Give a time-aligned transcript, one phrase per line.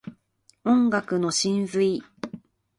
[0.65, 2.01] 音楽の真髄